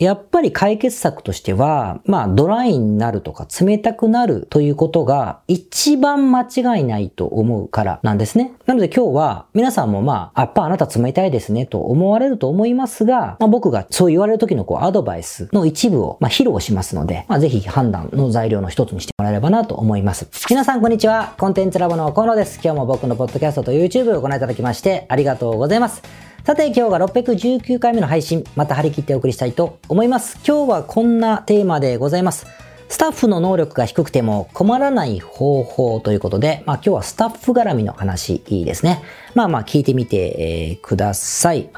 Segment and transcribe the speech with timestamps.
[0.00, 8.54] やっぱり解決策としては、まあドライになるとか冷たくなるということが一番間違いないと思うからなんですね。
[8.66, 20.28] なので今日は皆さんもまあ、やっぱあなた冷たいですねと思われると思いますが、まあ、僕がそう言われる時のこうアドバイスの一部をまあ披露しますので、まあ、ぜひ判断の材料の一つにしてもらえればなと思います。
[20.50, 21.34] 皆さんこんにちは。
[21.38, 22.58] コンテンツラボの河野です。
[22.62, 26.33] 今日も僕のポッドキャストと YouTube をご覧いただきましてありがとうございます。
[26.44, 30.38] さて今日が619回目の配信、また張り切ってお送りしたいと思います。
[30.46, 32.46] 今日はこんなテーマでございます。
[32.90, 39.02] スタッフの能力が低くても困らない方法ということで、まあ今日はスタッフ絡みの話ですね。
[39.34, 41.70] まあまあ聞いてみて、え、ください。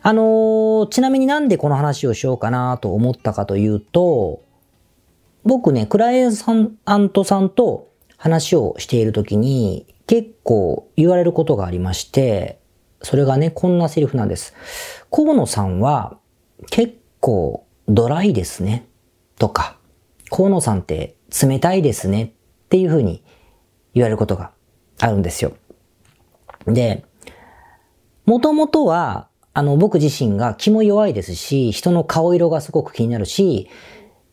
[0.00, 4.40] あのー、ちなみになんでこの話をしようかなと思ったかというと、
[5.44, 12.61] 僕ね、クライアントさんと話をしているときに結構言われることがありまして、
[13.02, 14.54] それがね、こんなセリフなんです。
[15.10, 16.18] 河野さんは
[16.70, 18.86] 結構ドライですね。
[19.38, 19.76] とか、
[20.30, 22.22] 河野さんって冷たいですね。
[22.24, 23.22] っていうふうに
[23.92, 24.52] 言われることが
[24.98, 25.52] あるんですよ。
[26.66, 27.04] で、
[28.24, 33.68] もともとは、あの、僕自身が気も弱いですし、人の顔色がすごく気になるし、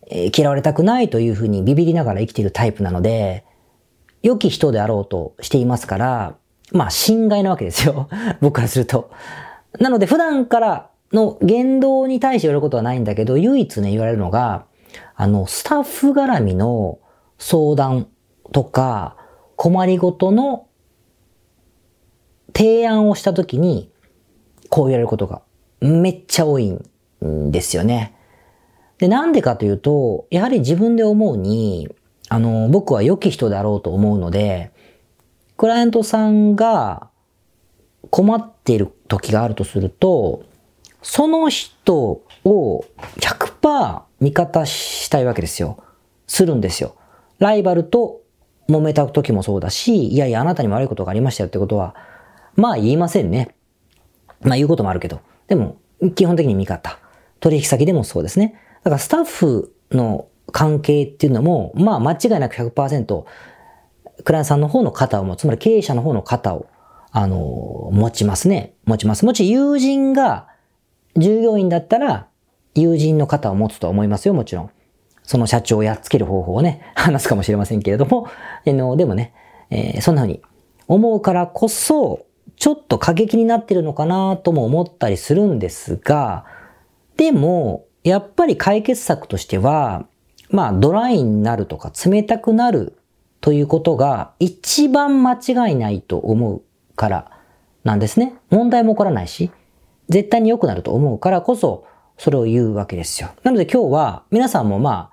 [0.07, 3.45] えー、嫌われたくないというふうにビビりながら生きているタイプなので、
[4.21, 6.37] 良き人であろうとしていますから、
[6.71, 8.09] まあ、侵害なわけですよ。
[8.41, 9.09] 僕からすると。
[9.79, 14.65] なので、普段からの言動に対して言われることはないんだけど、唯一ね、言われるのが、
[15.15, 16.99] あの、スタッフ絡みの
[17.37, 18.07] 相談
[18.51, 19.15] とか、
[19.55, 20.67] 困りごとの
[22.55, 23.91] 提案をしたときに、
[24.69, 25.41] こう言われることが
[25.81, 28.15] めっちゃ多いんですよね。
[28.99, 31.89] で、なんでかというと、やはり自分で思うに、
[32.27, 34.71] あの、僕は良き人であろうと思うので、
[35.59, 37.09] クライアントさんが
[38.11, 40.45] 困っている時があるとすると、
[41.01, 42.85] その人を
[43.17, 45.83] 100%味方したいわけですよ。
[46.27, 46.95] するんですよ。
[47.39, 48.21] ライバルと
[48.69, 51.93] 揉めた時もそうだし、いやいやあなたにも悪いことがありましたよってことは、
[52.55, 53.53] まあ言いませんね。
[54.39, 55.19] まあ言うこともあるけど。
[55.47, 55.75] でも、
[56.15, 56.97] 基本的に味方。
[57.41, 58.55] 取引先でもそうですね。
[58.85, 63.25] だからスタッフの関係っていうのも、まあ間違いなく100%
[64.23, 66.67] クライアントさんの方の肩を持つ、つまり経営者の方の肩を、
[67.11, 68.73] あの、持ちますね。
[68.85, 69.25] 持ちます。
[69.25, 70.47] もち友人が
[71.15, 72.27] 従業員だったら、
[72.75, 74.69] 友人の肩を持つとは思いますよ、もちろん。
[75.23, 78.27] その社長をやっつける方法をね、 話すかもしれませんけれども、
[78.67, 79.33] あの、でもね、
[79.69, 80.41] えー、そんな風に
[80.87, 82.25] 思うからこそ、
[82.55, 86.45] ちょっと過激になってるのかなとも思ったりするんですが、
[87.15, 90.05] でも、やっぱり解決策としては、
[90.49, 92.98] まあ、ドライになるとか冷たくなる
[93.41, 96.61] ということが一番間違いないと思う
[96.95, 97.31] から
[97.83, 98.35] なんですね。
[98.49, 99.51] 問題も起こらないし、
[100.09, 101.85] 絶対に良くなると思うからこそ、
[102.17, 103.29] それを言うわけですよ。
[103.43, 105.11] なので今日は皆さんもま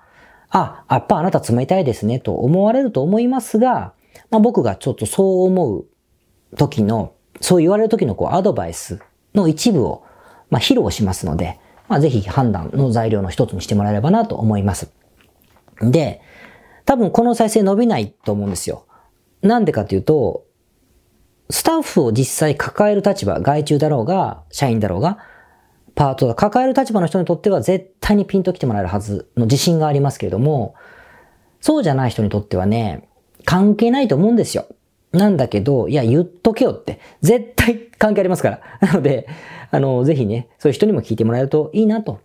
[0.49, 3.93] あ、あ、やっぱあなた冷たいですねと思われると思いますが、
[4.29, 5.85] まあ僕がちょっとそう思う
[6.57, 8.99] 時の、そう言われる時のこうアドバイス
[9.33, 10.03] の一部を、
[10.49, 14.91] まあ披露しますので、まあぜひ判断の材料の一つにしてもらえればなと思います。
[15.81, 16.21] で、
[16.87, 18.85] 多分この再生伸びないと思うんですよ。
[19.41, 20.45] なんでかというと、
[21.49, 25.17] スタッフを実際抱える立場、外注だろうが、社員だろうが、
[25.95, 30.75] パートが抱える立場の人にとっては絶対にピンと来てもらえるはずの自信がありますけれども、
[31.59, 33.09] そうじゃない人にとってはね、
[33.43, 34.65] 関係ないと思うんですよ。
[35.11, 37.01] なんだけど、いや、言っとけよって。
[37.21, 38.61] 絶対関係ありますから。
[38.79, 39.27] なので、
[39.71, 42.21] あの、ぜひね、そういう人にも聞いてもらえるといいなと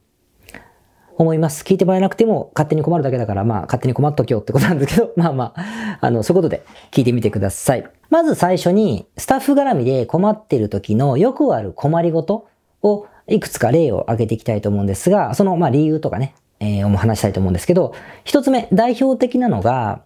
[1.19, 1.65] 思います。
[1.65, 7.85] 聞いてもらえなくても勝手に困るだけだから、まあ勝手に困っときよってことなんですけど、 まあまあ、あの、そういうことで聞いてみてください。
[8.11, 12.49] まず最初に、スタッフ絡みで困っている時のよくある困りごと
[12.83, 17.93] をいくつか例を挙げていきたいと思うんですが、そのまあ理由とかね、えー、も話したいと思うんですけど、
[18.25, 20.03] 一つ目、代表的なのが、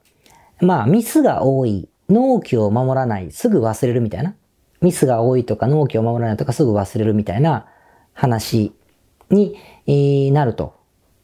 [0.61, 4.35] まあミスが多い、納期を守らない、すぐ忘れるみたいな。
[4.81, 7.67] ミスが多いとか納期を守らないとかすぐ忘れるみたいな
[8.13, 8.73] 話
[9.31, 9.57] に、
[10.33, 10.76] なると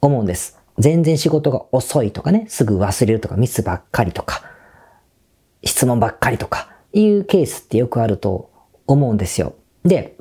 [0.02, 0.58] 思うんです。
[0.78, 4.42] 全然仕事が遅いとかね、すぐ忘れるとか、ミスばっかりとか、
[5.64, 8.50] 質問ばっかりとか、いうケースってよくあると
[8.86, 9.54] 思うんですよ。
[9.84, 10.16] で、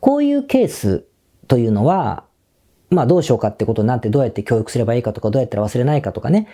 [0.00, 1.04] こういうケース
[1.48, 2.24] というのは、
[2.88, 6.48] まあどうしようかってことになってどうやって教育すればいいかとか、どうやったら忘れないかとかね、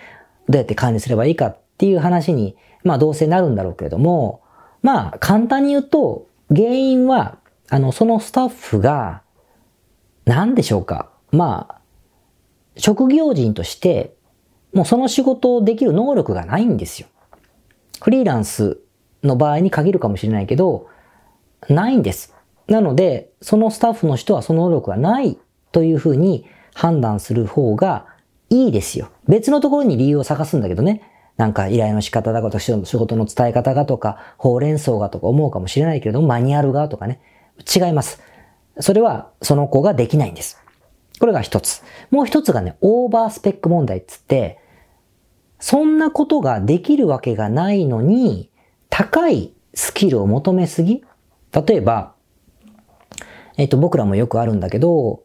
[0.49, 4.41] どうやって管理すればいいかっていう話に、まあどうせなるんだろうけれども、
[4.81, 7.37] まあ簡単に言うと、原因は、
[7.69, 9.21] あの、そのスタッフが、
[10.25, 11.09] 何でしょうか。
[11.31, 11.81] まあ、
[12.77, 14.15] 職業人として、
[14.73, 17.07] もうその仕事をできる能力がないんですよ。
[18.01, 18.79] フリーランス
[19.23, 20.87] の場合に限るかもしれないけど、
[21.69, 22.33] ないんです。
[22.67, 25.37] なので、そのスタッフの人はその能力がない
[25.71, 28.07] というふうに判断する方が
[28.49, 29.09] いいですよ。
[29.27, 31.09] 別のところに理由を探すんだけどね。
[31.37, 37.21] なんか依頼の仕方だとか、仕事の伝え方がとか、ほうれん草がとか思うかもしれないけれども、マニュアルがとかね。
[37.75, 38.21] 違います。
[38.79, 40.62] それはその子ができないんです。
[41.23, 41.81] これが一つ。
[42.11, 44.59] もう一つがね、オーバースペック問題っつって、
[45.57, 48.51] そんなことができるわけがないのに、
[48.89, 51.01] 高いスキルを求めすぎ
[51.53, 52.15] 例えば、
[53.55, 55.23] えっと、僕らもよくあるんだけど、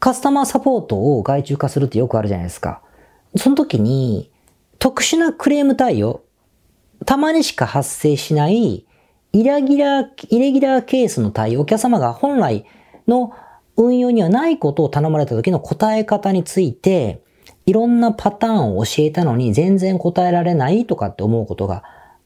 [0.00, 2.80] カスタマーサポートを外注化するってよくあるじゃないですか。
[3.36, 4.32] その時に、
[4.78, 6.24] 特殊なクレーム対応、
[7.04, 8.86] たまにしか発生しない、
[9.34, 12.64] イラギラー、イレギュラーケースの対応、お客様が本来
[13.06, 13.34] の
[13.76, 17.22] 運用にはないことを頼まれた時の答え方について、
[17.66, 21.82] いろんなパターンを教えたのに全然答えられないとかって思うことが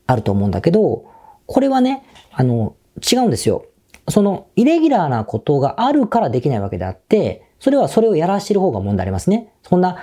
[0.07, 1.05] あると思うんだけど、
[1.47, 2.77] これはね、あの、
[3.11, 3.65] 違うんですよ。
[4.09, 9.53] その、イレギュラーなことがあるからできないわけであって、それはそれをやらしてる方が問題ありますね。
[9.63, 9.99] そんな、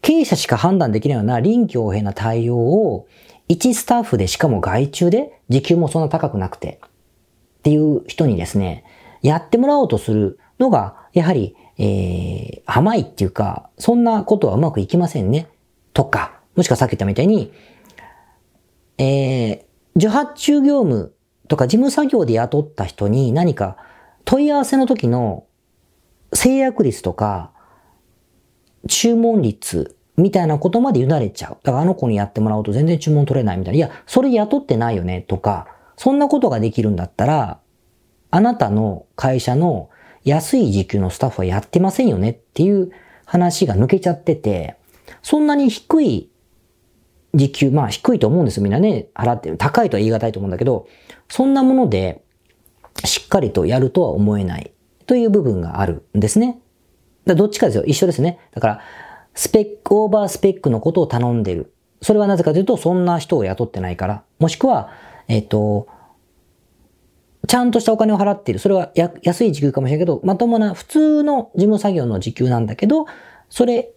[0.00, 3.06] 経営者しか判断できないような臨機応変な対応を、
[3.48, 6.80] 一スタッフでしかも外注で、時給もそんな高くなくて、
[7.58, 8.84] っていう人にですね、
[9.22, 15.48] やってもらおうとするのが、やはり、えー、甘いっていうか、そんなことはうまくいきませんね。
[15.92, 17.52] とか、もしくはさっき言ったみたいに、
[18.98, 19.62] えー、
[19.96, 21.14] 受発注業務
[21.48, 23.76] とか事務作業で雇った人に何か
[24.24, 25.44] 問い合わせの時の
[26.32, 27.52] 制約率とか、
[28.88, 31.58] 注文率みたいなことまで委ねちゃう。
[31.62, 33.76] だからあの子にやってもらおうと全然注文取れないみたいな。
[33.76, 35.66] いや、それ雇ってないよねとか、
[35.96, 37.58] そんなことができるんだったら、
[38.30, 39.90] あなたの会社の
[40.24, 42.90] 安い時給のスタッフはやってませんよねっていう
[43.24, 44.76] 話が抜けちゃってて、
[45.22, 46.30] そんなに低い
[47.34, 48.62] 時給、まあ低いと思うんですよ。
[48.62, 49.56] みんなね、払ってる。
[49.56, 50.86] 高いとは言い難いと思うんだけど、
[51.28, 52.22] そんなもので
[53.04, 54.72] しっかりとやるとは思えない
[55.06, 56.60] という部分があるんですね。
[57.24, 57.84] どっちかですよ。
[57.84, 58.38] 一緒ですね。
[58.52, 58.80] だから、
[59.34, 61.72] スペック、オーバースペックのことを頼んでる。
[62.02, 64.24] それはなぜかというと、そんな人を雇ってないから。
[64.40, 64.90] もしくは、
[65.28, 65.86] えっ、ー、と、
[67.48, 68.60] ちゃんとしたお金を払っている。
[68.60, 68.92] それは
[69.22, 73.06] 安い時給かもしれないけど、まともな普通の事務作業の時給なんだけど、
[73.48, 73.92] それ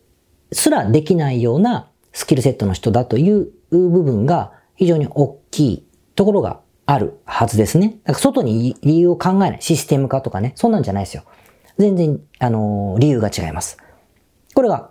[0.51, 7.99] すらできないようなスキルセットの人だという部分が非常に大きいところがあるはずですね。
[8.03, 9.57] だから外に理由を考えない。
[9.61, 10.53] システム化とかね。
[10.55, 11.23] そんなんじゃないですよ。
[11.77, 13.77] 全然、あのー、理由が違います。
[14.53, 14.89] これが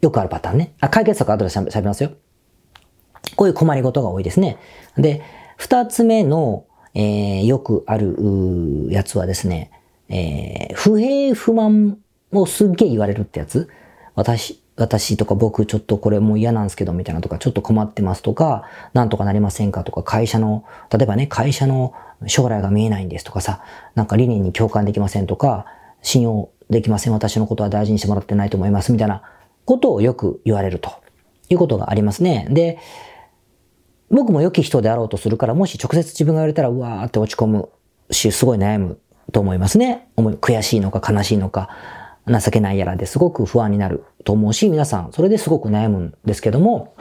[0.00, 0.74] よくあるパターンね。
[0.80, 2.10] あ、解決策後で喋りますよ。
[3.36, 4.58] こういう困りごとが多いですね。
[4.96, 5.22] で、
[5.56, 6.64] 二つ目の、
[6.98, 9.70] えー、よくあるやつはですね、
[10.08, 11.98] えー、不平不満
[12.32, 13.68] をすっげえ言われるってやつ。
[14.14, 18.64] 私、私とか僕ちょっとこれもう嫌なんですけどみたいなとか、ちょっと困ってますとか、
[18.94, 21.92] なんとかなりませんかとか、会社の、例えばね、会社の
[22.26, 23.62] 将来が見えないんですとかさ、
[23.94, 25.66] なんか理念に共感できませんとか、
[26.00, 29.22] 信用できません、私のことは大事にしてもらってないと思いますみたいな
[29.66, 30.90] ことをよく言われると
[31.50, 32.46] いうことがありますね。
[32.50, 32.78] で、
[34.10, 37.68] 僕も良き人であろうとするから、もし直接自分が言われたら、うわーって落ち込む
[38.10, 39.00] し、すごい悩む
[39.32, 40.08] と思いますね。
[40.16, 41.70] 悔しいのか悲しいのか、
[42.26, 46.94] 情けないやらですごく不安になると思うし、皆さん、それですごく悩むんですけども、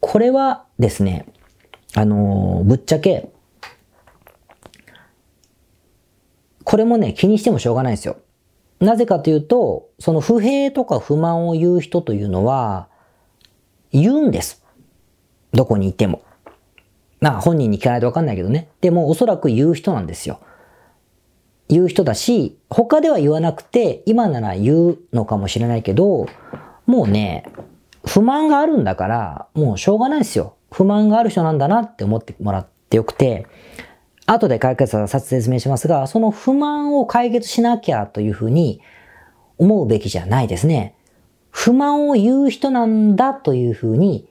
[0.00, 1.26] これはですね、
[1.94, 3.30] あのー、ぶっちゃけ、
[6.64, 8.16] これもね、気にしてもしょうがないんですよ。
[8.80, 12.88] なぜかというと、その不平とか不満を言う人というのは、
[13.92, 14.62] 言うんです。
[15.52, 16.22] どこにいても。
[17.20, 18.68] まあ本人に聞かないとわかんないけどね。
[18.80, 20.40] でもおそらく言う人なんですよ。
[21.68, 26.26] 言う人だし、他では言わなくて、今なら言うのかもしれないけど、
[26.86, 27.44] もうね、
[28.04, 30.56] 不満があるんだから、もうしょうがないですよ。
[30.70, 33.46] 不満がある人なんだなって思ってもらってよくて、
[34.26, 38.80] 後で解決はさ説明しますが、その不満を解決しなきゃというふうに
[39.58, 40.94] 思うべきじゃないですね。
[41.52, 44.28] 不満を言う人なんだというふうに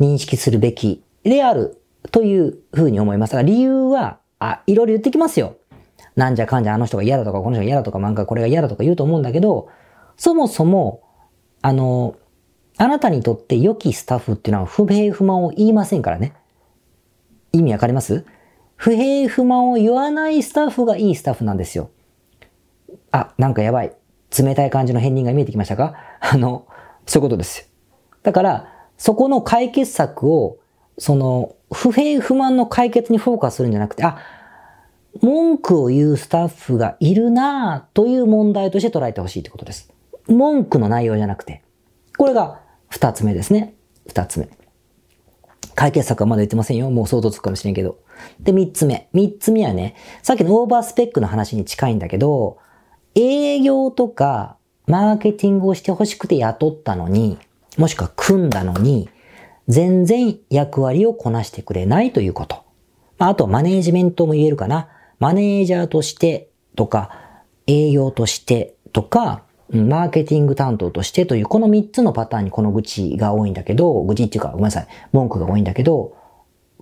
[0.00, 3.36] 認識するべきであるというふうに思います。
[3.36, 5.56] が理由は、あ、いろいろ言ってきますよ。
[6.16, 9.68] なんじゃかんじゃあの人が嫌だとか、この人が嫌だとか、なんかこれが嫌だとか言うと思うんだけど、
[10.16, 11.02] そもそも、
[11.60, 12.16] あの、
[12.78, 16.32] あなたにとって良きスタッフっていうのは不平不満を言いませんからね。
[17.52, 18.24] 意味わかります？
[18.76, 21.90] 不平不満を言わないスタッフがいいスタッフなんですよ。
[23.12, 23.94] あ、なんかやばい。
[24.36, 25.94] 冷たい感じの片鱗が見えてきましたか？
[26.20, 26.66] あの、
[27.06, 27.70] そういうことです。
[28.22, 30.58] だから、そこの解決策を、
[30.98, 34.18] その、不平不満の解決にフォーカスするんじゃなくて、あ、
[35.20, 39.90] 文句を言うスタッフがいるなぁという問題として捉えてほしいってことです。
[40.28, 41.62] 文句の内容じゃなくて。
[42.16, 43.74] これが二つ目ですね。
[44.06, 44.48] 二つ目。
[45.74, 46.90] 解決策はまだ言ってませんよ。
[46.90, 47.98] もう想像つくかもしれんけど。
[48.40, 49.08] で、三つ目。
[49.12, 52.58] 三つ目はね、さっきのオーバースペックの話に近いんだけど、
[53.14, 57.38] 営業とかマーケティングをして欲しくて雇ったのに、
[57.78, 59.08] もしくは組んだのに、
[59.68, 62.62] 全然役割をこなしてくれないということ。
[63.18, 64.88] あとマネージメントも言えるかな。
[65.18, 67.10] マネージャーとしてとか、
[67.66, 76.14] 営業としてとか、マーケティング担当としてという、この3つのパターンにこの愚痴が多いんだけど、愚痴っていうか、ごめんなさい、文句が多いんだけど、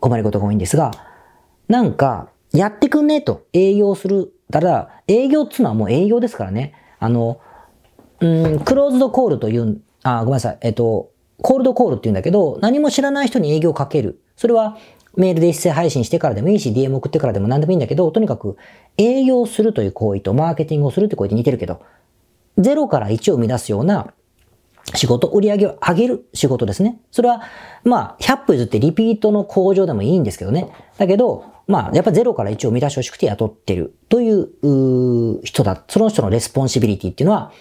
[0.00, 0.90] 困りごとが多いんですが、
[1.68, 4.32] なんか、やってくんねえと、営業する。
[4.50, 6.74] ただ、営業っつうのはもう営業ですからね。
[6.98, 7.40] あの、
[8.20, 11.10] うん、クローズドコールという、あ、ごめんなさい、えっと、
[11.42, 14.20] コールドコールって言うんだけど、何も知らない人に営業をかける。
[14.36, 14.76] それは、
[15.16, 18.56] メールで一斉配信してからでもいいし、DM 送ってからでも何でもいいんだけど、とにかく
[18.96, 21.82] 営業するという行為とマーケティングをするって行為で似てるけど、
[22.58, 24.12] 0から1を生み出すような
[24.94, 27.00] 仕事、売り上げを上げる仕事ですね。
[27.10, 27.42] それは、
[27.84, 30.70] まあ、100歩譲ってリピートの向上でもいいんですけどね。
[30.98, 35.84] だけど、まあ、やっぱ0から1を生み出してほしくて雇ってるという人だ。
[35.88, 37.52] その人のレスポンシビリティっていうのは、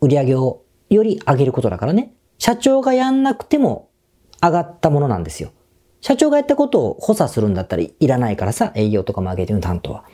[0.00, 2.14] 売り上げをより上げることだからね。
[2.38, 3.90] 社長がやんなくても
[4.42, 5.52] 上がったものなんですよ。
[6.00, 10.04] 社長がやったことを補佐するんだったらいらないからさ、営業とかマーケティング担当は。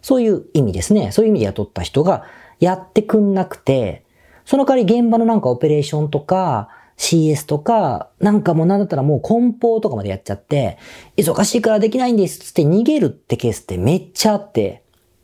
[0.00, 1.12] そういう意味ですね。
[1.12, 2.24] そういう意味で雇った人が
[2.58, 4.04] やってくんなくて、
[4.46, 10.78] その代わり現場のなんかオペレーションとか、CS とか、なんかもうなんだったらもう梱包とかまでやっちゃって、
[11.16, 14.82] 忙しいからできないんですって逃げるってケースってめっちゃあって、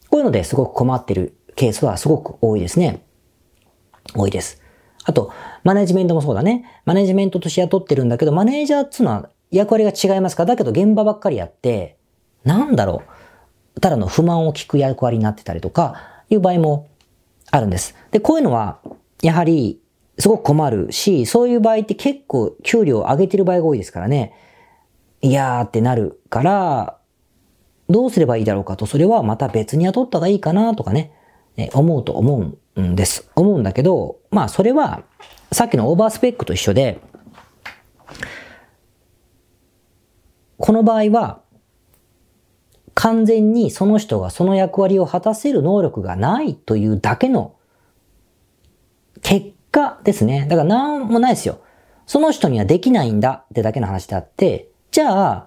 [0.09, 3.05] こういうのですごく困ってるケースはすごく多いですね。
[4.15, 4.61] 多いです。
[5.05, 5.33] あと、
[5.65, 6.65] マネジメントもそうだね。
[6.85, 11.97] マネジメントとして雇ってるんだけど、マネージャーっつうのは役割が違いますかだけど現場ばっかりやって、
[12.45, 13.03] なんだろ
[13.77, 13.81] う。
[13.81, 15.95] ただの不満を聞く役割になってたりとか、
[16.29, 16.89] いう場合も
[17.51, 17.95] あるんです。
[18.11, 18.79] で、こういうのは、
[19.23, 19.80] やはり、
[20.21, 24.35] すごく困るし、そういう場合って結構給料を上げてる場合が多いですからね。
[25.23, 26.99] いやーってなるから、
[27.89, 31.13] どうすればいいだろうかと、それはまた別に雇った方がいいかなとかね、
[31.73, 33.31] 思うと思うんです。
[33.35, 35.03] 思うんだけど、まあそれは、
[35.53, 37.01] さっきのオーバースペックと一緒で、
[40.59, 41.41] この場合は、
[42.95, 47.55] 完全にその人がその役割を果たせる能力がないというだけの
[49.23, 50.47] 結果ですね。
[50.49, 51.61] だから何もないですよ。
[52.07, 55.47] その人にはできないんだってだけの話であって、じゃあ、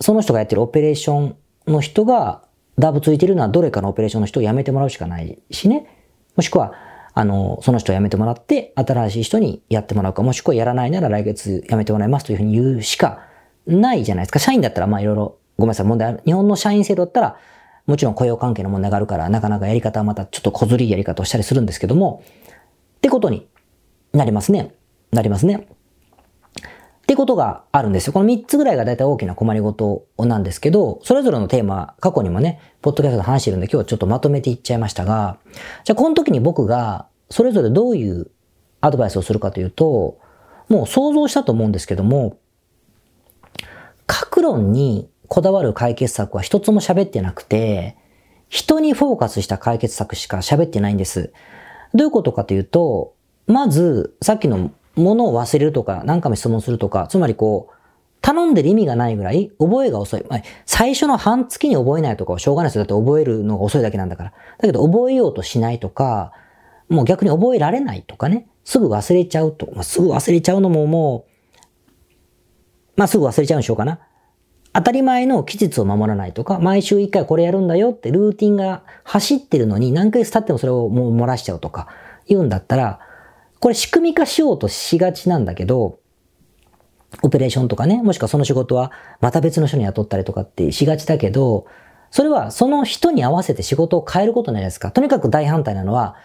[0.00, 1.36] その人がやってるオペレーション
[1.66, 2.42] の人が
[2.78, 5.86] ダブついてるのはどれかのオペレーションの人を辞めてもらうしかないしね。
[6.34, 6.72] もしくは、
[7.14, 13.20] あの、その人を辞めてもらって、新しい人にやってもらうか、もしくはやらないなら来月辞めてもらいますというふうに言うしか
[13.66, 14.38] ないじゃないですか。
[14.38, 16.22] 社員だったらまあいろいろごめんなさい、問題ある。
[16.24, 17.36] 日本の社員制度だったら、
[17.86, 22.22] もちろん雇用関係の問題があるから、なかなかやり方はまたちょっと小ずりやり方をしたりするんですけども、
[23.02, 23.48] ってことに
[24.12, 24.76] なりますね。
[25.10, 25.66] なりますね。
[25.66, 28.12] ってことがあるんですよ。
[28.12, 35.38] この3つぐらいが大体大きな困りごとなんですけど、それぞれのテーマ、過去にもね、ポッドキャストで話してるんで今日はちょっとまとめていっちゃいましたが、
[35.82, 38.30] じゃあこの時に僕がそれぞれどういう
[38.80, 40.20] アドバイスをするかというと、
[40.68, 42.38] もう想像したと思うんですけども、
[44.06, 47.96] 各論にこだわる解決策は一つも喋ってなくて、
[48.48, 51.32] 人にフォーカスした解決策しか喋ってないんです。
[51.94, 53.14] どういうことかというと、
[53.46, 57.74] まず、さっきのものを忘れるとか、何回も質問するとか、つまりこう、
[58.20, 60.24] 頼んでる意味がないぐらい、覚えが遅い。
[60.64, 62.84] 最初の半月に覚えないとかはしょうがないですよ。
[62.84, 64.30] だって覚えるのが遅いだけなんだから。
[64.30, 66.32] だけど覚えようとしないとか、
[66.88, 68.46] もう逆に覚えられないとかね。
[68.64, 69.70] すぐ忘れちゃうと。
[69.74, 71.32] まあ、すぐ忘れちゃうのももう、
[72.96, 73.98] まあすぐ忘れちゃうんでしょうかな。
[74.74, 81.88] 当たり前の期日を守らないとか、毎週一回これやるんだよってルーティンが走ってるのに何ヶ月経ってもそれをもう漏らしちゃうとか
[82.26, 82.98] 言うんだったら、
[83.60, 85.98] これ仕組み化しようとしがちなんだけど、
[87.22, 91.66] オペレーションとかね、もしくはその仕事はまた別の人に雇ったりとかってしがちだけど、
[92.10, 94.90] それはその人に合わせて仕事を変えることないですか。
[94.90, 96.16] とにかく大反対なのは、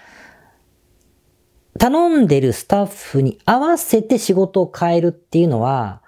[1.78, 6.02] 頼んでるスタッフに合わせて仕事を変えるっていうのは、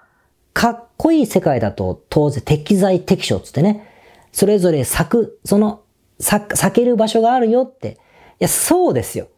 [0.60, 3.88] かっこいい世界だと当然適材適所つってね、
[4.30, 5.80] それぞれ咲く、その、
[6.18, 7.92] 咲咲ける場所があるよって。
[7.92, 7.96] い
[8.40, 9.28] や、そうですよ。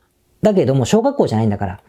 [0.43, 1.81] だけども、小学校じゃないんだから、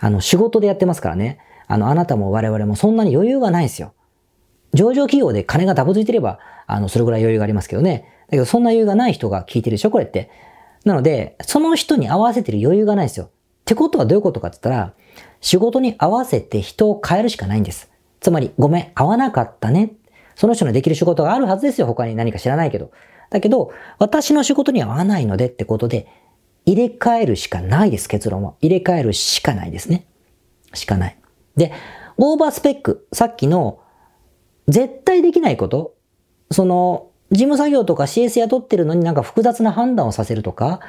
[0.00, 1.38] あの、仕事でやってますからね。
[1.66, 3.94] あの、あなたも我々もそんなに余裕がないですよ。
[4.74, 8.04] 上場企業で金がダブついてれば、あの、それぐらい余裕がありますけどね。
[8.26, 10.28] だけど、そんな余裕がない人が聞いてるでしょこれって。
[10.84, 13.26] なので、その人に合わせてる余裕がないですよ。
[13.26, 13.28] っ
[13.64, 14.92] てことはどういうことかって言ったら、
[15.40, 17.93] 仕事に合わせて人を変えるしかないんです。
[18.24, 19.92] つまり、ごめん、合わなかったね。
[20.34, 21.86] その人のできる仕事があるはずですよ。
[21.86, 22.90] 他に何か知らないけど。
[23.28, 26.08] だけど、私の仕事には合わないのでってことで、
[26.64, 28.54] 入れ替えるしかないです、結論は。
[28.62, 30.06] 入れ替えるしかないですね。
[30.72, 31.18] しかない。
[31.54, 31.70] で、
[32.16, 33.06] オーバースペック。
[33.12, 33.80] さっきの、
[34.68, 35.92] 絶対できないこと、
[36.50, 40.80] その、事務作業とか CS 雇ってるのになんか複雑な判断をさせるとか、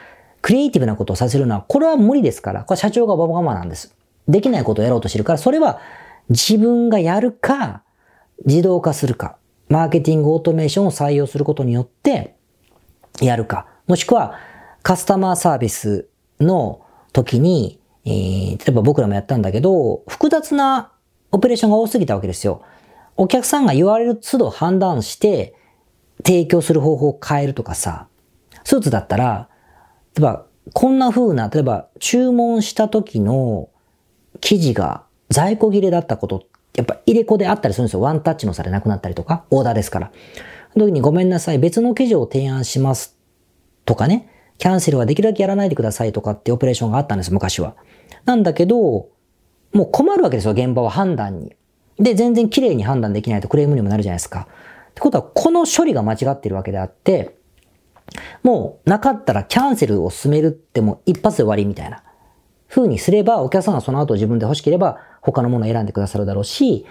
[0.41, 2.61] クリエイティブなことをさせるのは、これは無理ですから。
[2.61, 3.93] これは社長がババガマなんです。
[4.29, 5.81] できないことをやろうとしてるから、それは
[6.29, 7.83] 自分がやるか、
[8.45, 9.37] 自動化するか、
[9.69, 12.35] マーケティングオートメーションを採用することによって、
[13.21, 13.67] やるか。
[13.87, 14.35] もしくは、
[14.83, 16.07] カスタマーサービス
[16.39, 16.81] の
[17.13, 20.91] 時に、えー、例えば僕らもやったんだけど、複雑な
[21.31, 22.61] オペレーションが多すぎたわけですよ。
[23.17, 25.55] お客さんが言われる都度判断して、
[26.23, 28.07] 提供する方法を変えるとかさ、
[28.63, 29.49] スーツだったら、
[30.15, 33.69] 例えば、こんな風な、例えば、注文した時の
[34.41, 36.43] 生地が在庫切れだったこと、
[36.75, 38.01] やっぱ入れ子であったりするんですよ。
[38.01, 40.11] ワンタッチもされなくなったりとか、オーダーですから。
[40.75, 43.17] 時にごめんなさい、別の生地を提案します
[43.85, 47.75] とかね、キャンセルはできるだけやらないでくださいとかってオペレーションがあったんです、昔は。
[48.25, 49.09] なんだけど、
[49.73, 51.55] もう困るわけですよ、現場は判断に。
[51.97, 54.47] で、全然綺麗に判断できないとクレームにもなるじゃないですか。
[54.91, 57.37] ってことは、この処理が間違ってるわけであって、
[58.43, 62.03] もうなかったらキャンセルを進めるっても一発で終わりみたいな
[62.69, 66.85] 風にすれば、お客さんはその後自分で欲しければ他のものを選んでくださるだろうし、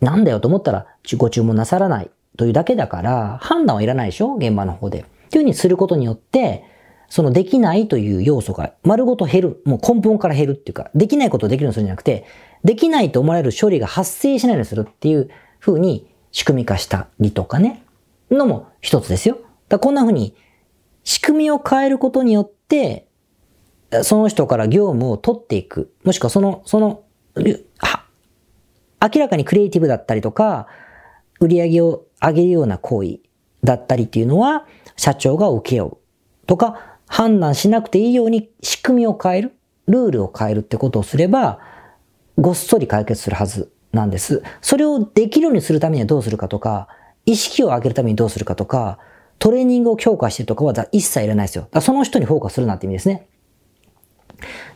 [0.00, 0.86] なんだよと思ったら
[1.16, 4.36] ご注文なさらないというだけだから、判断はいらないでしょ？
[4.36, 5.00] 現場の方で。
[5.00, 6.64] っていう風にすることによって、
[7.08, 9.62] そのできないという要素が丸ごと減る。
[9.64, 12.24] もう根本から減るっていうか、できないことをできるようにするんじゃなくて、
[12.62, 17.82] できないと思われる処理が発生しないようにするっていう風に仕組み化したりとかね、
[18.30, 19.38] のも一つですよ。
[19.68, 20.34] だこんな風に
[21.04, 23.08] 仕組みを変えることによって、
[24.02, 25.92] その人から業務を取っていく。
[26.04, 27.02] もしくはその、その、
[27.34, 30.66] 明らかにクリエイティブだったりとか、
[31.40, 33.20] 売り上げを上げるような行為
[33.64, 35.98] だったりっていうのは、社長が受けよ
[36.42, 39.56] うとか、判断しなくていいように仕組みを変える、
[39.88, 41.58] ルールを変えるってことをすれば、
[42.38, 44.42] ごっそり解決するはずなんです。
[44.60, 46.88] それをできるようにするためにはどうするかとか、
[47.26, 48.98] 意識を上げるためにどうするかとか、
[49.38, 51.68] トレーニングを強化してるとかは一切いらないですよ。
[51.80, 53.26] その人にフォーカスするなって意味ですね。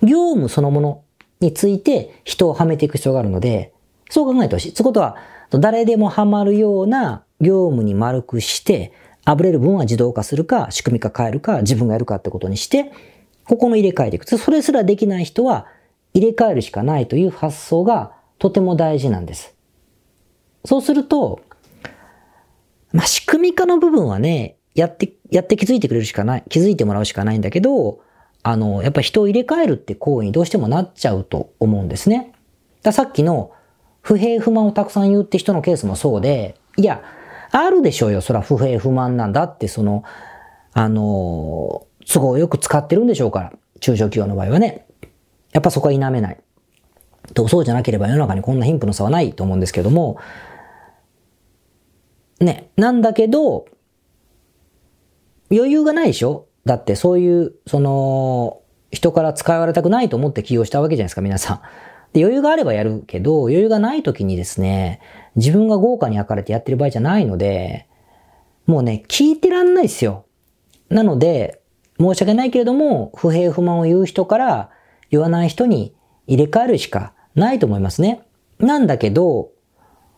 [0.02, 1.03] 業務そのもの
[1.44, 3.72] について人をはめていく必要があるので、
[4.10, 4.72] そう考えてほしい。
[4.72, 5.16] ということは、
[5.50, 8.92] 誰でもはまるような業務に丸くして、
[9.24, 12.92] あぶれる分は自動化するか、仕組み化変えるか、自分がやるかってことにして、
[13.46, 14.38] ここの入れ替えていく。
[14.38, 15.66] それすらできない人は、
[16.12, 19.54] 入れ替えるしかないという発想がとても大事なんです。
[20.64, 21.40] そうすると、
[22.92, 28.00] まあ、仕組み化の部分はね、やって、やって気づいてくれるしかない、気づいてもらうしかないんだけど、
[28.44, 32.32] あの、やっぱ人を入れ替えるって行為にどうしてもなっちゃうと思うんですね。
[32.82, 33.52] ださっきの
[34.02, 37.02] 不平不満をたくさん言うって人のケースもそうで、いや、
[37.50, 38.20] あるでしょうよ。
[38.20, 40.04] そら不平不満なんだって、その、
[40.74, 43.52] あの、都合よく使ってるんでしょうから。
[43.80, 44.86] 中小企業の場合はね。
[45.52, 46.38] やっぱそこは否めない。
[47.32, 50.18] と、そうじゃなければ世の中にこんな貧富の差はないと思うんですけども、
[52.40, 53.64] ね、なんだけど、
[55.50, 56.46] 余裕がないでしょ？
[56.64, 61.60] だってそういう、その、人から使われたくないと思って起業したわけじゃないですか、皆さん。
[62.12, 65.00] で余裕があればやるけど、余裕がない時にですね、
[65.36, 67.88] 自分が豪華に焼かれてやってる場合じゃないので、
[68.66, 70.24] もうね、聞いてらんないですよ。
[70.88, 71.60] なので、
[71.98, 74.70] 申し訳ないけれども、不平不満を言う人から
[75.10, 75.94] 言わない人に
[76.26, 78.22] 入れ替えるしかないと思いますね。
[78.58, 79.50] なんだけど、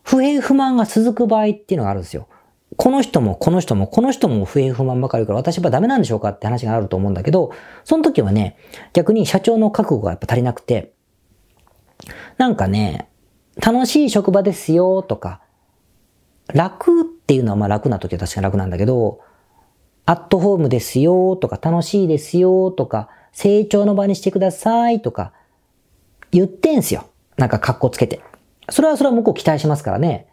[0.03, 2.27] 不平不満が続く場合っていうのがあるんですよ。
[2.75, 7.53] この人もこの人もこの人も不平不満ばかりから私はダメなんでしょうかって話があると思うんだけど、
[7.83, 8.57] その時はね、
[8.93, 10.93] 逆に社長の覚悟がやっぱ足りなくて、
[12.37, 13.09] なんかね、
[13.55, 15.41] 楽しい職場ですよとか、
[16.53, 19.21] 楽っていうのはまあ楽な時は確かに楽なんだけど、
[20.05, 25.33] アットホームですよとか、楽しいですよとか、成長の場にしてくださいとか、
[26.31, 27.07] 言ってんすよ。
[27.37, 28.21] なんか格好つけて。
[28.69, 30.27] それはそれは向こう期待しますからね。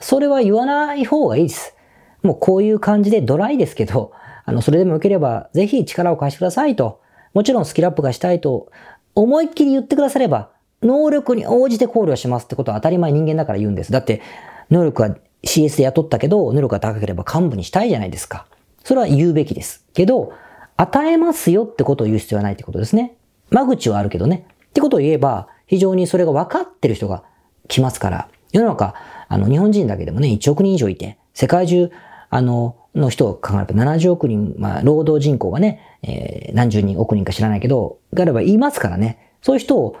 [0.00, 1.76] それは言わない方がいいです。
[2.22, 4.12] もうこういう感じでドライですけど、
[4.44, 7.00] あの、それでも良ければ、ぜひ力を貸してくださいと。
[7.34, 8.70] もちろんスキルアップがしたいと、
[9.14, 10.50] 思いっきり言ってくだされば、
[10.82, 13.92] 能力に応じて考慮しますってことは当たり前人間だから言うんです。
[13.92, 14.22] だって、
[14.70, 18.46] 能力は CS で雇ったけど、能力が高ければ幹部にしたいじゃないですか。
[18.84, 19.84] それは言うべきです。
[19.92, 20.32] けど、
[20.76, 23.16] 与えますよってことを言う必要はないってことですね。
[23.50, 24.46] 間口はあるけどね。
[24.68, 27.22] ってことを言えば、非常にそれが分かってる人が
[27.68, 28.94] 来ますから、世の中、
[29.30, 31.90] あの、日本人だけでもね、1億人以上いて、世界中、
[32.30, 39.36] あの、の人を考えると70億人、まあ、労働人口がね、えー、何十人、億人か知らないけど、があれば言いますからね。
[39.40, 39.96] そういう人を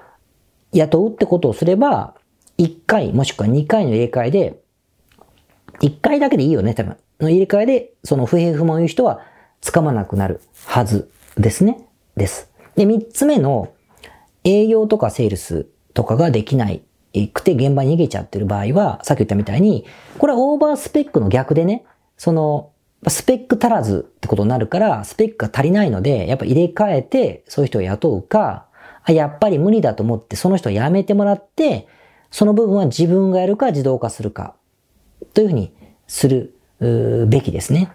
[0.72, 2.16] 雇うってことをすれば、
[2.58, 4.60] 1回もしくは2回の入れ替えで、
[5.80, 6.96] 1回だけでいいよね、多分。
[7.20, 9.20] の入れ替えで、その不平不満を言う人は
[9.62, 11.86] 掴まなくなるはずですね。
[12.16, 12.50] です。
[12.74, 13.72] で、3つ目の、
[14.42, 16.82] 営業とかセールスとかができない
[17.32, 19.84] くて現場に逃げちゃってる場合は、さっき言ったみたいに、
[20.18, 21.84] これはオーバースペックの逆でね、
[22.16, 22.70] その、
[23.08, 28.66] スペック足らずってことになるから、スペックが足りないので、やっぱ入れ替えて、そういう人を雇うか、
[29.02, 31.88] あやっぱり無理だと思って、その人を辞めてもらって、
[32.30, 34.54] その部分は自分がやるか自動化するか、
[35.34, 35.72] というふうに
[36.06, 36.54] する
[37.28, 37.90] べきですね。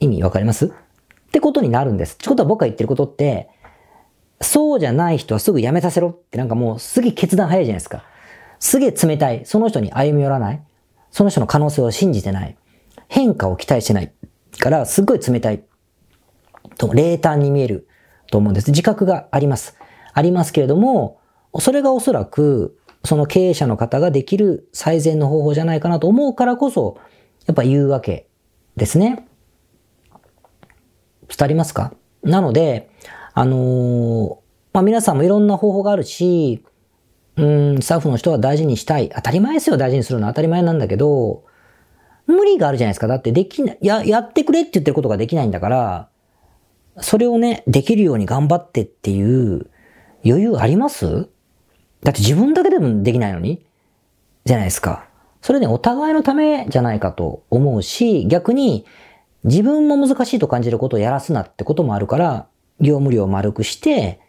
[0.00, 0.66] 意味わかります？
[0.66, 0.70] っ
[1.32, 2.14] てことになるんです。
[2.14, 3.48] ってことは僕が言ってることって、
[4.40, 8.04] そうじゃない人はすぐ辞めさせろってなんかもうすげえ決断早いじゃないですか。
[8.60, 9.44] すげえ冷たい。
[9.44, 10.62] その人に歩み寄らない。
[11.10, 12.56] その人の可能性を信じてない。
[13.08, 14.12] 変化を期待してない。
[14.58, 15.62] から、すっごい冷たい。
[16.76, 17.88] と、冷淡に見える
[18.30, 18.70] と思うんです。
[18.70, 19.76] 自覚があります。
[20.12, 21.20] ありますけれども、
[21.60, 26.98] それがおそらく、その経営者の方ができる最善の方法じゃないかなと思うからこそ、
[27.46, 28.28] やっぱ言うわけ
[28.76, 29.26] ですね。
[31.28, 31.94] 伝わりますか？
[32.22, 32.90] なので、
[33.40, 36.64] あの、まあ、皆さんもいろんな方法があるし、
[37.36, 39.10] うん、スタッフの人は大事にしたい。
[39.14, 41.44] 当たり前ですよ、大事にするのは当たり前なんだけど、
[42.26, 43.06] 無理があるじゃないですか。
[43.06, 46.08] だってできない、や、やってくれって言ってることができないんだから、
[47.00, 49.70] それをね、できるように頑張ってっていう
[50.26, 51.28] 余裕あります？
[52.02, 53.64] だって自分だけでもできないのに
[54.46, 55.06] じゃないですか。
[55.42, 58.84] それね、お互いのためじゃないかと思うし、逆に
[59.44, 62.48] 自分も難しいと感じることをやらすなってこともあるから、
[62.80, 64.20] 業務量を丸くして、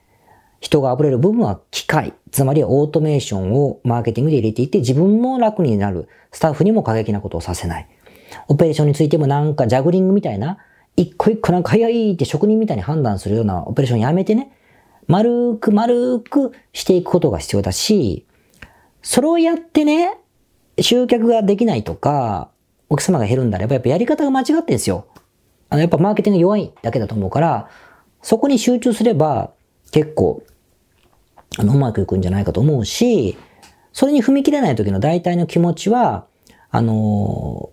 [0.60, 6.08] 人が溢れる部分は機械、つまりオートメーションをマーケティングで入れていって自分も楽になる。
[6.32, 7.88] スタッフにも過激なことをさせない。
[8.48, 10.58] オペレーションについてもなんかジャグリングみたいな、
[10.96, 14.52] 一個一個なんか早いって職人みたいに判断するようなオペレーションやめてね、
[15.08, 18.26] 丸く丸くしていくことが必要だし、
[19.02, 20.18] それをやってね、
[20.80, 22.50] 集客ができないとか、
[22.90, 25.06] お客様が減るんだれば、やっぱやり方が間違ってるんですよ。
[25.70, 27.70] あの、やっぱマーケティング弱いだけだと思うから、
[28.22, 29.52] そこに集中すれば、
[29.92, 30.44] 結構、
[31.58, 33.38] あの、うまくいくんじゃないかと思うし、
[33.94, 36.26] それに踏み切れない時の大体の気持ちは、
[36.72, 37.72] あの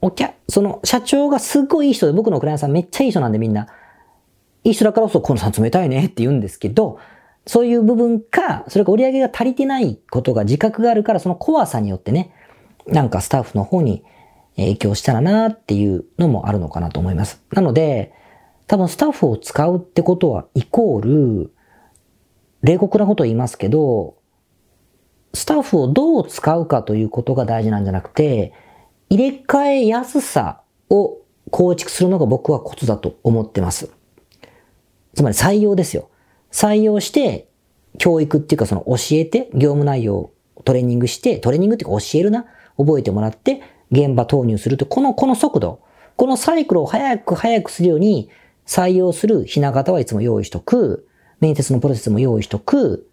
[0.00, 3.68] お客、その社長がすっごいいい人で、僕のクライアントさんめっちゃいい人なんでみんな。
[4.64, 6.98] いい人だからこそ、このさん冷たいねって言うんですけど、
[7.46, 12.32] そういう部分か、それか売り上げが足りてないことが自覚があるから、その怖さによってね、
[12.86, 14.04] なんかスタッフの方に
[14.56, 17.42] 影響したらなっていうのもあるのかなと思います。
[17.52, 18.12] なので、
[18.68, 21.52] 多分スタッフを使うってことはイコール、
[22.62, 24.18] 冷酷なことを言いますけど、
[25.32, 28.52] スタッフをどう使うかということが大事なんじゃなくて、
[29.08, 31.16] 入れ替えやすさを
[31.50, 33.90] 構築するのが僕はコツだと思ってます。
[35.14, 36.10] つまり採用ですよ。
[36.52, 37.48] 採用して、
[37.96, 42.44] 教育っていうかその教えて、業務内容をトレーニングして、トレーニングっていうか教えるな。
[42.76, 45.80] 覚えてもらって、現場投入すると、この、この速度、
[46.16, 48.28] このサイクルを早く早くするように
[48.68, 51.08] 採用するひな形はいつも用意しとく。
[51.40, 53.08] 面接のプロセスも用意しとく。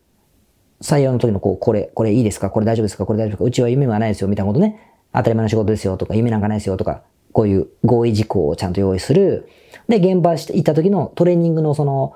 [0.81, 2.49] 採用の時のこう、これ、これいいですか？
[2.49, 3.05] これ大丈夫ですか？
[3.05, 3.43] これ大丈夫ですか？
[3.45, 4.93] うちは夢はないですよみたいなことね。
[5.13, 9.47] 当たり前の仕事ですよとか、夢なんかないですよとか、こういう合意事項をちゃんと用意する。
[9.87, 12.15] で、現場行った時のトレーニングのその、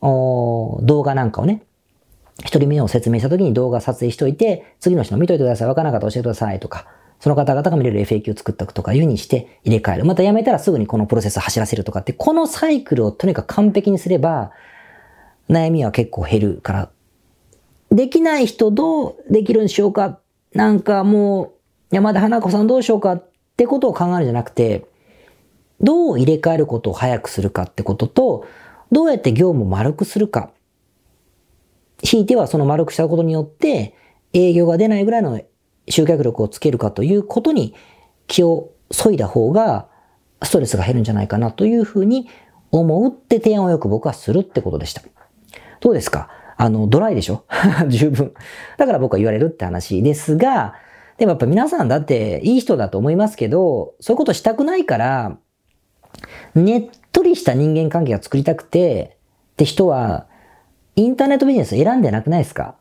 [0.00, 1.62] 動画なんかをね、
[2.40, 5.68] 一人目を説明した時に動画撮影しといて、次の人の見といてください。
[5.68, 6.86] わからなかったら教えてくださいとか、
[7.22, 10.04] その方々が見れる FAQ を作っておくとかいう風にして入れ替える。
[10.04, 14.50] またやめたらすぐにこのプロセスを走らせるとかって、このサイクルをとにかく完璧にすれば、
[15.48, 16.90] 悩みは結構減るから。
[17.92, 20.18] できない人どうできるんでしょうか？
[20.52, 24.84] なんかもう、山田花子さんどうしようかってことを考えるんじゃなくて、
[25.80, 28.48] どう入れ替えることを早くするかってことと、
[28.90, 30.50] どうやって業務を丸くするか。
[32.02, 33.94] ひいてはその丸くしたことによって、
[34.32, 35.40] 営業が出ないぐらいの
[35.88, 37.74] 集客力をつけるかということに
[38.26, 39.88] 気を削いだ方が、
[40.42, 42.28] ストレスが減るんじゃないかなというふうに
[42.70, 45.02] 思うって提案をよく僕はするってことでした。
[45.80, 46.28] どうですか？
[46.56, 47.44] あの、ドライでしょ？
[47.88, 48.34] 十分。
[48.78, 50.74] だから僕は言われるって話ですが、
[51.18, 55.38] でもやっぱ皆さんだっていい人だと思いますけど、そういうことしたくないから、
[56.54, 59.16] ねっとりした人間関係が作りたくて、
[59.52, 60.26] って人は、
[60.96, 62.74] インターネットビジネス選んでなくないですか？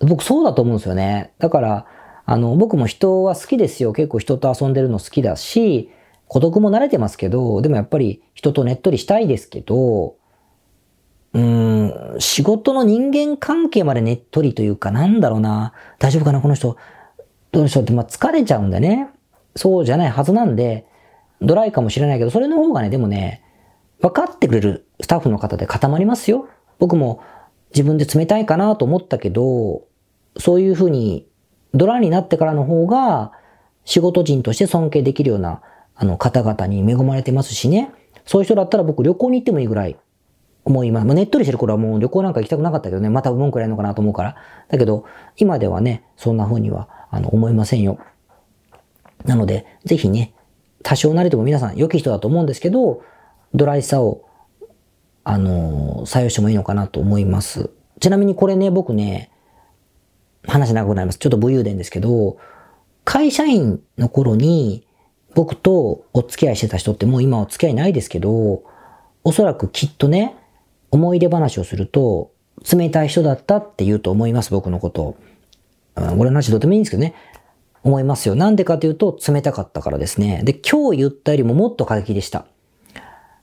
[0.00, 1.32] 僕そうだと思うんですよね。
[1.38, 1.86] だから、
[2.30, 3.92] あの、僕も人は好きですよ。
[3.92, 5.90] 結構人と遊んでるの好きだし、
[6.28, 10.14] 孤独も慣れてますけど、でもやっぱり人とねっとりしたいですけど、
[11.32, 16.76] うーん、仕事の人間関係までねっとりというか、なんだろうな、大丈夫かな、この人。
[17.50, 19.08] どうしようって、まあ、疲れちゃうんでね。
[19.56, 20.86] そうじゃないはずなんで、
[21.42, 23.42] ドライかもしれないけど、それの方がね、でもね、
[24.00, 26.48] 分かってくれるスタッフの方で固まりますよ。
[26.78, 27.24] 僕も
[27.74, 29.82] 自分で冷たいかなと思ったけど、
[30.38, 31.26] そういうふうに
[31.74, 33.32] ドラになってからの方が
[33.84, 35.62] 仕事人として尊敬できるような
[35.94, 37.92] あの方々に恵まれてますしね。
[38.24, 39.96] そういう人だったら僕旅行に行ってもいいぐらい
[40.64, 41.06] 思います。
[41.06, 44.36] まあ、ねっとりしてる頃はもう旅行なんか行きたくなかったけどね、また文句言われるのかなと思うから。
[44.68, 45.04] だけど、
[45.36, 47.98] 今ではね、そんな風には、あの、思いませんよ。
[49.24, 50.34] なので、ぜひね、
[50.82, 53.02] 多少なりとも皆さん良き人だと思うんですけど、
[53.54, 54.24] ドライさを、
[55.22, 57.70] あの採用してもいいのかなと思います。
[58.00, 59.30] ちなみにこれね、僕ね、
[60.46, 61.18] 話長くなります。
[61.18, 62.38] ちょっと武勇伝ですけど、
[63.04, 64.86] 会社員の頃に
[65.34, 68.62] 僕とお付き合いしてた人ってもう今お付き合いないですけど、
[69.24, 70.36] おそらくきっとね、
[70.90, 72.32] 思い出話をすると、
[72.70, 75.16] 冷たい人だったって言うと思います、僕のことを。
[75.96, 77.14] 俺の話どうでもいいんですけどね。
[77.82, 78.34] 思いますよ。
[78.34, 80.42] なんでかというと、冷たかったからですね。
[80.44, 82.46] で、今日言ったよりももっと過激でした。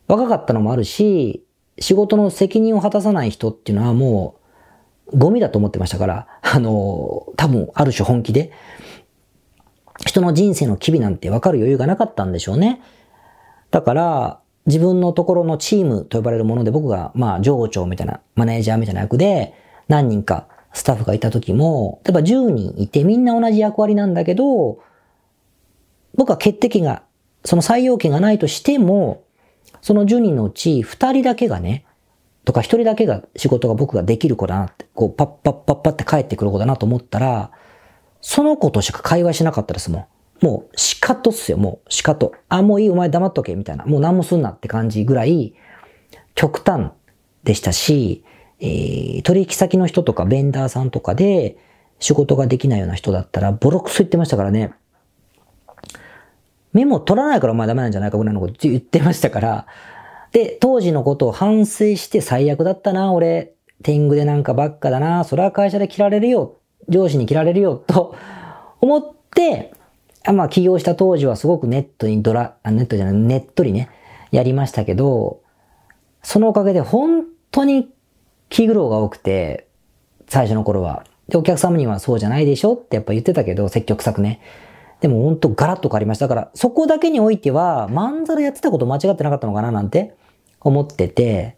[0.07, 1.43] 若かったのもあるし、
[1.79, 4.36] 仕事の責任を果たさない人っていうのはもう、
[5.13, 8.51] ゴミだと思ってましたから、あの、多分、ある種本気で、
[10.05, 12.81] 人の人生の機微なんて分かる余裕がなかったんでしょうね。
[13.71, 19.53] だから、自分のところのチームと呼ばれるもので僕が、まあ、上長みたいな、マネージャーみたいな役で、
[19.87, 24.79] 何人かスタッフがいた時も、例えば10人いてみんな同じ役割なんだけど、
[26.15, 27.03] 僕は決定権が、
[27.45, 29.23] その採用権がないとしても、
[29.81, 31.85] その10人のうち2人だけがね、
[32.47, 37.51] とか1人だけが仕事が僕ができる子だなって、こうパッパッパッパって帰ってくる子だなと思ったら、
[38.21, 40.07] その子としか会話しなかったですも
[40.41, 40.45] ん。
[40.45, 42.31] もう、仕方っすよ、もう、仕方。
[42.47, 43.83] あ、もういい、お前黙っとけ、みたいな。
[43.83, 45.55] もう何もすんなって感じぐらい、
[46.35, 46.91] 極端
[47.43, 48.23] でしたし、
[48.61, 51.57] えー、取引先の人とかベンダーさんとかで
[51.99, 54.71] 仕事ができないような人だったら、ボロクソ言ってましたからね。
[56.71, 59.67] メモ取らないからお前ダメなんじゃないかぐらいのこと言ってましたから。
[60.37, 63.55] で、当時のことを反省して最悪だったな、俺。
[63.81, 65.23] 天狗でなんかばっかだな。
[65.23, 66.57] それは会社で切られるよ。
[66.87, 67.75] 上司に切られるよ。
[67.75, 68.15] と
[68.79, 69.73] 思って、
[70.31, 73.89] まあ起業した当時はすごくネットにドラ、ネットじゃない、ネットにね、
[74.29, 75.41] やりましたけど、
[76.21, 77.89] そのおかげで本当に
[78.49, 79.65] 気苦労が多くて、
[80.27, 81.03] 最初の頃は。
[81.29, 84.39] で、お客様にはそうじゃないでしょってやっぱ言ってたけど、積極策ね。
[85.01, 86.27] でも本当ガラッと変わりました。
[86.27, 90.15] だから、そこだけにおいては、まんざらやってたこと間違ってなかったのかななんて
[90.67, 91.57] 思ってて、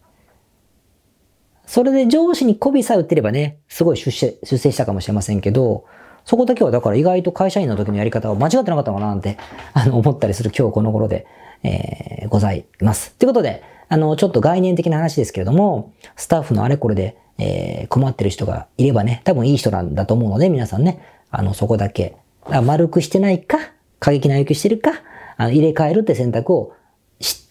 [1.66, 5.86] それで上司に媚びさえ売ってればね、すごい出世、出世したかもしれませんけど、
[6.26, 9.38] そこだけはだから意外と会社員の時のやり方は間違ってなかったのかななんて、
[9.74, 11.28] あの、思ったりする今日この頃で、
[11.64, 13.14] えー、ございます。
[13.16, 22.16] ということで、あの、ちょっと概念的な話ですけれども、スタッフのあれこれで、えー、困ってる人がいればね、多分いい人なんだと思うので、皆さんね、あの、そこだけ、
[22.64, 23.58] 丸くしてないか、
[24.00, 24.92] 過激な要求してるか、
[25.38, 26.74] あの入れ替えるって選択を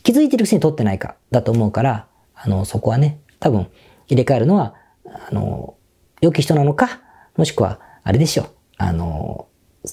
[0.08, 3.68] 気づいてるくせに取ってないか、だと思うから、あの、そこはね、多分、
[4.06, 5.76] 入れ替えるのは、あの、
[6.22, 7.02] 良き人なのか、
[7.36, 8.46] もしくは、あれでしょ。
[8.78, 9.48] あの、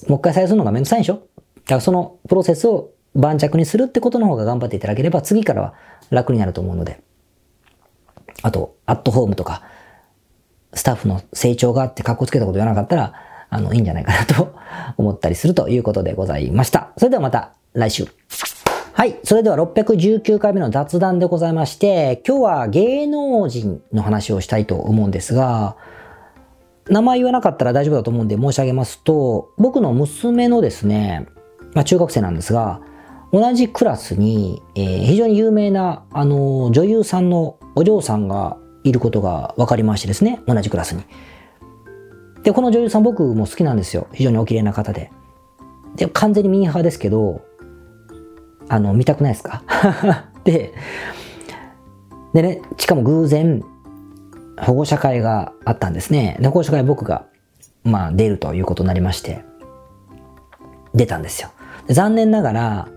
[0.08, 5.74] もう一回採用するのがめんどくさいんでしょだからそのプロセスを盤石にするってことの方が頑張っていただければ、次からは
[6.08, 7.02] 楽になると思うので。
[8.40, 9.64] あと、アットホームとか、
[10.72, 13.12] スタッフの成長があって格好つけたこと言わなかったら、
[13.50, 14.54] あの、いいんじゃないかなと
[14.96, 16.94] 思ったりするということでございました。
[16.96, 18.08] それではまた来週。
[18.96, 19.20] はい。
[19.24, 25.76] それでは619回目の雑談でございまして、今日は芸能人の話をしたいと思うんですが、
[26.88, 31.26] 名前言わなかったら大丈夫だと思うんで申し上げますと、僕の娘のですね、
[31.74, 32.80] まあ中学生なんですが、
[33.34, 41.02] 同じクラスに、えー、非常に有名な、あの、女優さんのお嬢さんがいることが分かりましてですね、同じクラスに。
[42.44, 44.06] で、この女優さん僕も好きなんですよ。
[44.14, 45.10] 非常にお綺麗な方で。
[45.96, 47.42] で、完全にミーハーですけど、
[48.68, 49.62] あの、見たくないですか？
[50.44, 50.72] で、
[52.34, 53.62] でね、しかも偶然、
[54.58, 56.36] 保護者会があったんですね。
[56.40, 57.26] で、保護者会僕が、
[57.84, 59.44] まあ、出るということになりまして、
[60.94, 61.50] 出たんですよ。
[61.88, 62.88] 残念ながら、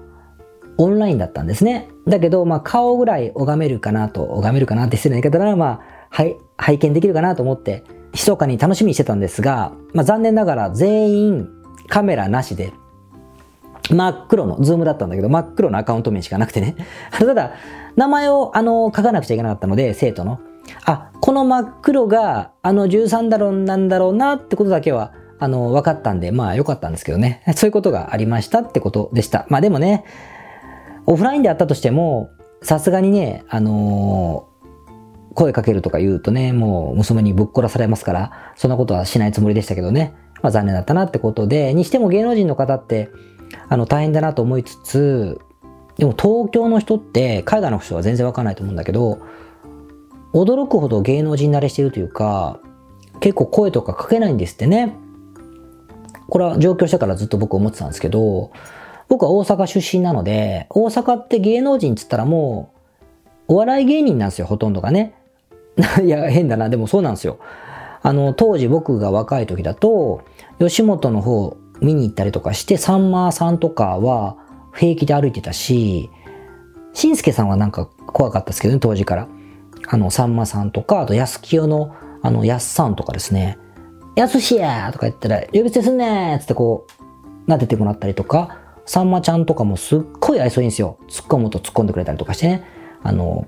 [0.78, 1.90] オンラインだったんですね。
[2.08, 11.50] だけど、まあ、顔ぐらい拝めるかなと、拝めるかなって失礼な言い方なら、まあ、はい、拝見できるかなと思って、密かに楽しみにしてたんですが、まあ、残念ながら全員
[11.90, 12.72] カメラなしで、
[13.90, 16.76] 真っ黒の、ズームだったんだけど、真っ黒のアカウント名しかなくてね。
[17.12, 17.52] ただ、
[17.96, 20.40] 名前を、あの、書かなくちゃいけなかったので、生徒の。
[20.86, 27.42] あ、この真っ黒が、あの13だろうなんだろうなってことだけは、あの、分かったんで、まあ良かったんですけどね。
[27.56, 29.46] そういうことがありましたってことでした。
[29.50, 30.04] まあでもね、
[31.06, 32.30] オフラインであったとしても、
[32.62, 40.14] さすがにね、あのー、声かけるとか言うとね、もう娘にぶっ殺されますから、そんなことはしないつもりでしたけどね。
[40.42, 43.10] まあ残念だったなってことで、にしても芸能人の方って、
[43.68, 45.40] あの、大変だなと思いつつ、
[45.98, 49.20] でも東京の人って、海外の人は全然わかんないと思うんだけど、
[50.34, 52.60] 驚くほど芸能人慣れしてるというか、
[53.20, 54.96] 結構声とかかけないんですってね。
[56.30, 58.52] これは上京してからずっと僕思ってたんですけど、
[59.08, 62.74] 僕は大阪出身なので、大阪って芸能人っつったらも
[63.48, 65.16] うお笑い芸人なんですよ、ほとんどがね。
[66.04, 66.70] いや、変だな。
[66.70, 67.40] でもそうなんですよ。
[68.02, 70.22] あの、当時僕が若い時だと、
[70.60, 74.38] 吉本の方見に行ったりとかして、さんまさんとかは
[74.74, 76.10] 平気で歩いてたし、
[76.94, 79.28] しんすけさんはなんか怖かったですけどね、当時から。
[79.88, 83.58] あの、さんまさんとか、あと、安清の、あの、やっさんとかですね、
[84.16, 86.86] やすしやとか言ったら、呼び捨てすんねーつってこ
[87.48, 90.98] う、撫でてもらったりとか、さんまちゃんとかもすっごい愛想いいんですよ。
[91.08, 92.64] 突っ込むと突っ込んでくれたりとかしてね。
[93.02, 93.48] あの、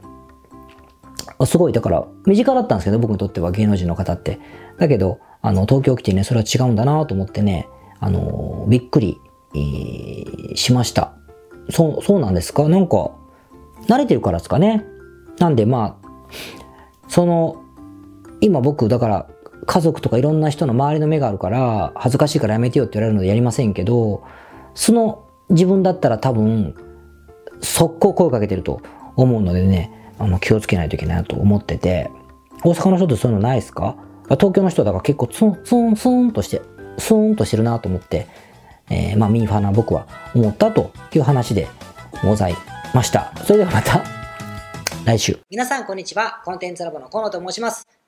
[1.45, 4.39] すごい、だから、身近だったんですけど、僕にとっては芸能人の方って。
[4.77, 7.67] だけど、あの、東京来てね、それは違うんだなと思ってね、
[8.01, 9.21] あの、びっくり、
[9.53, 11.13] えー、しました。
[11.69, 12.67] そう、そうなんですか？
[12.67, 13.11] なんか、
[13.87, 14.83] 慣れてるからですかね？
[15.39, 16.07] なんで、まあ、
[17.07, 17.63] その、
[18.41, 19.27] 今僕、だから、
[19.67, 24.23] 家族とかいろんな人の周りの目があるから、恥ずかしいからやめてよって言われるのでやりませんけど、
[24.73, 26.73] その自分だったら多分、
[27.61, 28.81] 速攻声かけてると
[29.15, 32.09] 思うのでね、あの、気をつけないといけないなと思ってて、
[32.63, 33.95] 大阪の人ってそういうのないですか？
[34.29, 36.61] 東京の人だから結構ツンツンツンとして、
[36.97, 38.27] スーンとしてるなと思って、
[38.89, 41.67] えー、まあミーファーな僕は思ったという話で
[42.23, 42.55] ござい
[42.93, 43.33] ました。
[43.45, 44.03] それではまた
[45.05, 45.39] 来週。
[45.49, 46.41] 皆さんこんにちは。
[46.45, 48.00] コンテンツラボの河野と申します。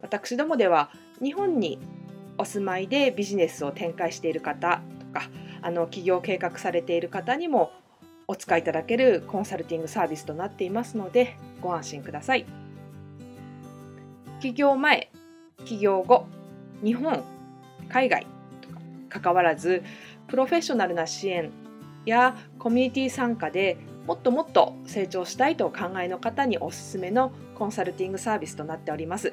[0.00, 0.90] 私どもでは
[1.22, 1.78] 日本に
[2.38, 5.28] お住まいでビジネスを展開している方とか
[5.60, 7.72] あの起業計画されている方にも
[8.28, 12.46] お使いいただけるコンサルティングサービスとなっていますのでご安心ください。
[14.40, 15.10] 起業前、
[15.64, 16.26] 起業後、
[16.84, 17.24] 日本、
[17.88, 18.26] 海外
[18.60, 19.82] とか関わらず
[20.28, 21.50] プロフェッショナルな支援
[22.04, 29.32] やコミュニティ参加でもっともっと成長したいとお考えの方におすすめのコンサルティングサービスとなっております。